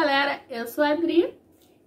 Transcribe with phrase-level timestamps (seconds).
[0.00, 1.38] galera, eu sou a Adri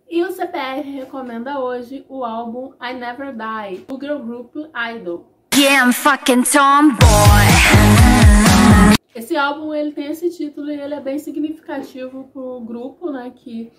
[0.07, 5.25] e o CPR recomenda hoje o álbum I Never Die, do girl group Idol.
[5.55, 6.99] Yeah, I'm fucking tomboy.
[9.15, 13.71] Esse álbum ele tem esse título e ele é bem significativo pro grupo, né, que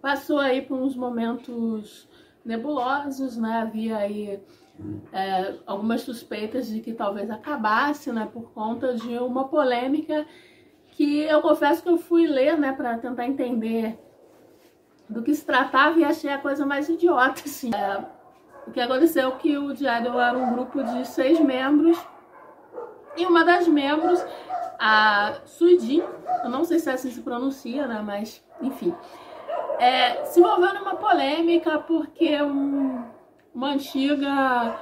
[0.00, 2.08] passou aí por uns momentos
[2.44, 4.40] nebulosos, né, havia aí
[5.12, 10.24] é, algumas suspeitas de que talvez acabasse, né, por conta de uma polêmica
[11.00, 13.98] que eu confesso que eu fui ler, né, para tentar entender
[15.08, 17.70] do que se tratava e achei a coisa mais idiota, assim.
[17.74, 18.04] É,
[18.66, 21.98] o que aconteceu é que o Diário era um grupo de seis membros
[23.16, 24.22] e uma das membros,
[24.78, 26.02] a Suidin,
[26.44, 28.94] eu não sei se é assim se pronuncia, né, mas enfim,
[29.78, 33.02] é, se envolveu numa polêmica porque um,
[33.54, 34.76] uma antiga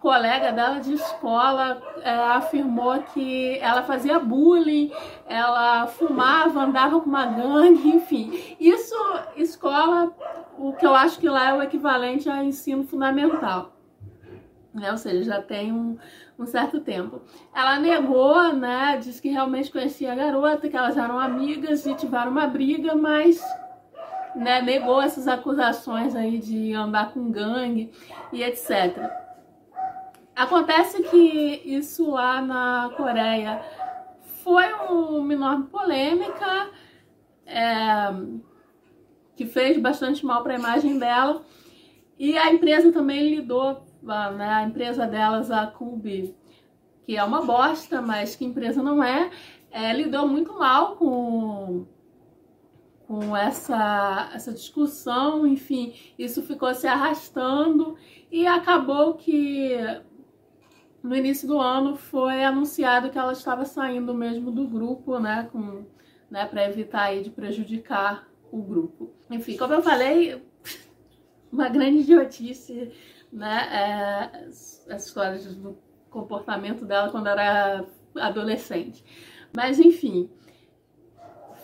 [0.00, 4.90] colega dela de escola é, afirmou que ela fazia bullying,
[5.28, 8.56] ela fumava, andava com uma gangue, enfim.
[8.58, 8.94] Isso,
[9.36, 10.10] escola,
[10.58, 13.76] o que eu acho que lá é o equivalente a ensino fundamental.
[14.72, 14.90] Né?
[14.90, 15.98] Ou seja, já tem um,
[16.38, 17.20] um certo tempo.
[17.54, 18.96] Ela negou, né?
[18.96, 23.42] Disse que realmente conhecia a garota, que elas eram amigas e tiveram uma briga, mas
[24.34, 27.90] né, negou essas acusações aí de andar com gangue
[28.32, 29.10] e etc.
[30.40, 33.62] Acontece que isso lá na Coreia
[34.42, 36.70] foi uma enorme polêmica
[37.44, 38.10] é,
[39.36, 41.44] que fez bastante mal para a imagem dela.
[42.18, 46.34] E a empresa também lidou, né, a empresa delas, a Kubi,
[47.04, 49.30] que é uma bosta, mas que empresa não é,
[49.70, 51.84] é lidou muito mal com
[53.06, 57.96] com essa, essa discussão, enfim, isso ficou se arrastando
[58.30, 59.76] e acabou que
[61.02, 65.84] no início do ano foi anunciado que ela estava saindo mesmo do grupo, né, com,
[66.30, 69.10] né, para evitar aí de prejudicar o grupo.
[69.30, 70.42] Enfim, como eu falei,
[71.50, 72.92] uma grande idiotice,
[73.32, 75.78] né, é, as histórias do
[76.10, 77.84] comportamento dela quando era
[78.16, 79.04] adolescente.
[79.54, 80.28] Mas enfim,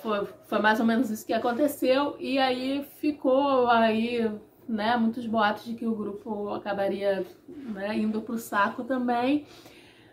[0.01, 4.31] foi, foi mais ou menos isso que aconteceu e aí ficou aí
[4.69, 9.47] né, muitos boatos de que o grupo acabaria né, indo pro saco também,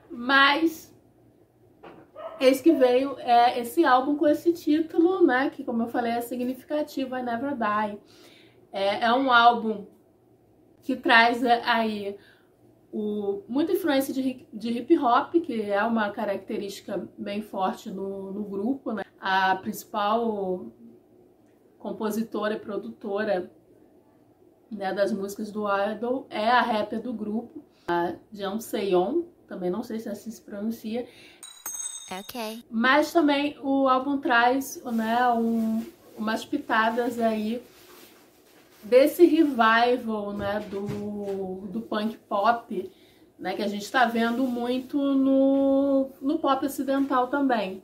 [0.09, 0.93] mas
[2.39, 6.21] esse que veio é esse álbum com esse título, né, que como eu falei é
[6.21, 7.99] significativo, I Never Die.
[8.71, 9.85] É, é um álbum
[10.81, 12.17] que traz aí
[12.91, 18.43] o, muita influência de, de hip hop, que é uma característica bem forte no, no
[18.43, 19.03] grupo, né?
[19.19, 20.67] A principal
[21.79, 23.51] compositora e produtora
[24.73, 29.83] né, das músicas do Idol é a rapper do grupo, a Jeon Seon, também não
[29.83, 31.07] sei se assim se pronuncia.
[32.11, 32.63] Ok.
[32.69, 35.83] Mas também o álbum traz né, um,
[36.17, 37.61] umas pitadas aí
[38.83, 42.91] desse revival né, do, do punk pop,
[43.39, 47.83] né, que a gente está vendo muito no, no pop ocidental também.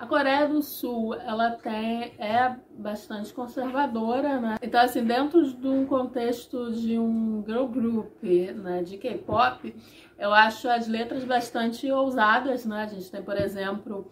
[0.00, 4.56] A Coreia do Sul, ela tem, é bastante conservadora, né?
[4.62, 9.76] Então, assim, dentro de um contexto de um girl group, né, de K-pop,
[10.18, 12.84] eu acho as letras bastante ousadas, né?
[12.84, 14.10] A gente tem, por exemplo,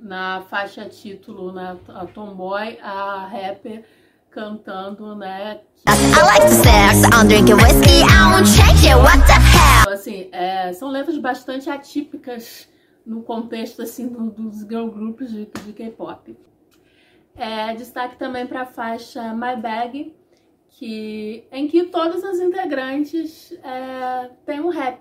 [0.00, 3.84] na faixa título, né, a Tomboy, a rapper
[4.30, 5.60] cantando, né?
[9.82, 12.74] Então, assim, é, são letras bastante atípicas
[13.06, 16.36] no contexto assim dos girl groups de, de K-pop.
[17.36, 20.14] É, destaque também para a faixa My Bag,
[20.70, 24.98] que, em que todas as integrantes é, têm um rap.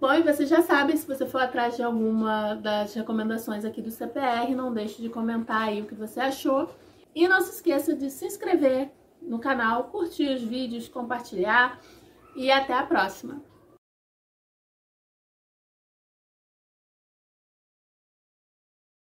[0.00, 3.90] Bom, e você já sabe, se você for atrás de alguma das recomendações aqui do
[3.90, 6.70] CPR, não deixe de comentar aí o que você achou.
[7.12, 11.80] E não se esqueça de se inscrever no canal, curtir os vídeos, compartilhar
[12.36, 13.42] e até a próxima!